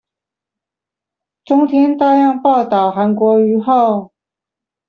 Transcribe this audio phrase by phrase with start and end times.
[1.45, 4.11] 中天大量報導韓國瑜後